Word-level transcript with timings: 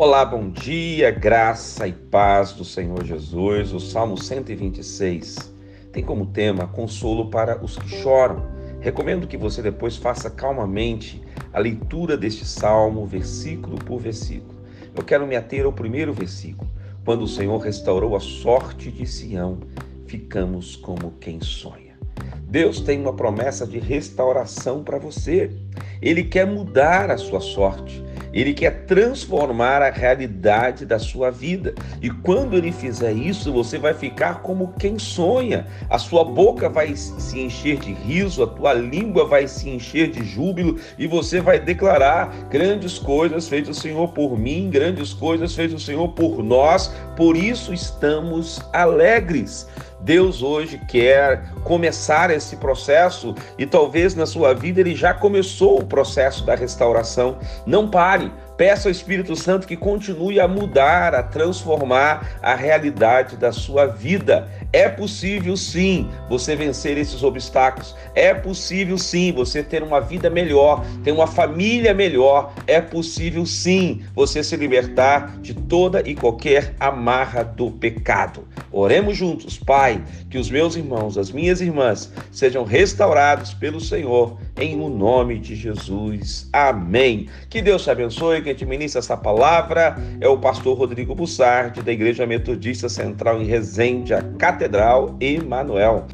Olá, 0.00 0.24
bom 0.24 0.48
dia, 0.48 1.10
graça 1.10 1.88
e 1.88 1.92
paz 1.92 2.52
do 2.52 2.64
Senhor 2.64 3.04
Jesus. 3.04 3.72
O 3.72 3.80
Salmo 3.80 4.16
126 4.16 5.52
tem 5.92 6.04
como 6.04 6.26
tema 6.26 6.68
consolo 6.68 7.28
para 7.28 7.60
os 7.64 7.76
que 7.76 7.88
choram. 7.88 8.46
Recomendo 8.78 9.26
que 9.26 9.36
você 9.36 9.60
depois 9.60 9.96
faça 9.96 10.30
calmamente 10.30 11.20
a 11.52 11.58
leitura 11.58 12.16
deste 12.16 12.44
salmo, 12.46 13.04
versículo 13.06 13.76
por 13.76 13.98
versículo. 13.98 14.54
Eu 14.94 15.02
quero 15.02 15.26
me 15.26 15.34
ater 15.34 15.64
ao 15.64 15.72
primeiro 15.72 16.12
versículo. 16.12 16.70
Quando 17.04 17.22
o 17.22 17.28
Senhor 17.28 17.58
restaurou 17.58 18.14
a 18.14 18.20
sorte 18.20 18.92
de 18.92 19.04
Sião, 19.04 19.58
ficamos 20.06 20.76
como 20.76 21.14
quem 21.18 21.40
sonha. 21.40 21.98
Deus 22.42 22.80
tem 22.80 23.00
uma 23.00 23.14
promessa 23.14 23.66
de 23.66 23.80
restauração 23.80 24.84
para 24.84 25.00
você. 25.00 25.50
Ele 26.00 26.22
quer 26.22 26.46
mudar 26.46 27.10
a 27.10 27.18
sua 27.18 27.40
sorte. 27.40 28.00
Ele 28.32 28.52
quer 28.52 28.84
transformar 28.86 29.82
a 29.82 29.90
realidade 29.90 30.84
da 30.84 30.98
sua 30.98 31.30
vida. 31.30 31.74
E 32.02 32.10
quando 32.10 32.56
ele 32.56 32.72
fizer 32.72 33.12
isso, 33.12 33.52
você 33.52 33.78
vai 33.78 33.94
ficar 33.94 34.42
como 34.42 34.74
quem 34.78 34.98
sonha. 34.98 35.66
A 35.88 35.98
sua 35.98 36.24
boca 36.24 36.68
vai 36.68 36.94
se 36.96 37.40
encher 37.40 37.78
de 37.78 37.92
riso, 37.92 38.42
a 38.42 38.46
tua 38.46 38.72
língua 38.72 39.26
vai 39.26 39.48
se 39.48 39.68
encher 39.68 40.10
de 40.10 40.24
júbilo 40.24 40.78
e 40.98 41.06
você 41.06 41.40
vai 41.40 41.58
declarar: 41.58 42.48
grandes 42.50 42.98
coisas 42.98 43.48
fez 43.48 43.68
o 43.68 43.74
Senhor 43.74 44.08
por 44.08 44.38
mim, 44.38 44.70
grandes 44.70 45.12
coisas 45.12 45.54
fez 45.54 45.72
o 45.72 45.78
Senhor 45.78 46.08
por 46.08 46.42
nós, 46.42 46.92
por 47.16 47.36
isso 47.36 47.72
estamos 47.72 48.60
alegres. 48.72 49.68
Deus 50.00 50.42
hoje 50.42 50.80
quer 50.88 51.44
começar 51.64 52.30
esse 52.30 52.56
processo 52.56 53.34
e 53.58 53.66
talvez 53.66 54.14
na 54.14 54.26
sua 54.26 54.54
vida 54.54 54.80
ele 54.80 54.94
já 54.94 55.12
começou 55.12 55.80
o 55.80 55.84
processo 55.84 56.44
da 56.44 56.54
restauração. 56.54 57.38
Não 57.66 57.88
pare, 57.88 58.32
Peça 58.58 58.88
ao 58.88 58.92
Espírito 58.92 59.36
Santo 59.36 59.68
que 59.68 59.76
continue 59.76 60.40
a 60.40 60.48
mudar, 60.48 61.14
a 61.14 61.22
transformar 61.22 62.40
a 62.42 62.56
realidade 62.56 63.36
da 63.36 63.52
sua 63.52 63.86
vida. 63.86 64.48
É 64.72 64.88
possível 64.88 65.56
sim 65.56 66.10
você 66.28 66.56
vencer 66.56 66.98
esses 66.98 67.22
obstáculos. 67.22 67.94
É 68.16 68.34
possível 68.34 68.98
sim 68.98 69.30
você 69.32 69.62
ter 69.62 69.80
uma 69.80 70.00
vida 70.00 70.28
melhor, 70.28 70.84
ter 71.04 71.12
uma 71.12 71.28
família 71.28 71.94
melhor. 71.94 72.52
É 72.66 72.80
possível 72.80 73.46
sim 73.46 74.02
você 74.12 74.42
se 74.42 74.56
libertar 74.56 75.38
de 75.40 75.54
toda 75.54 76.02
e 76.04 76.16
qualquer 76.16 76.74
amarra 76.80 77.44
do 77.44 77.70
pecado. 77.70 78.44
Oremos 78.72 79.16
juntos, 79.16 79.56
Pai, 79.56 80.02
que 80.28 80.36
os 80.36 80.50
meus 80.50 80.74
irmãos, 80.74 81.16
as 81.16 81.30
minhas 81.30 81.60
irmãs, 81.60 82.12
sejam 82.32 82.64
restaurados 82.64 83.54
pelo 83.54 83.80
Senhor, 83.80 84.36
em 84.56 84.80
o 84.80 84.88
nome 84.88 85.38
de 85.38 85.54
Jesus. 85.54 86.48
Amém. 86.52 87.28
Que 87.48 87.62
Deus 87.62 87.84
te 87.84 87.90
abençoe 87.90 88.47
quem 88.48 88.54
te 88.54 88.64
ministra 88.64 89.00
essa 89.00 89.16
palavra 89.16 89.96
é 90.20 90.26
o 90.26 90.38
pastor 90.38 90.76
Rodrigo 90.78 91.14
Bussardi, 91.14 91.82
da 91.82 91.92
Igreja 91.92 92.26
Metodista 92.26 92.88
Central 92.88 93.42
em 93.42 93.44
Resende, 93.44 94.14
a 94.14 94.22
Catedral 94.22 95.16
Emanuel. 95.20 96.06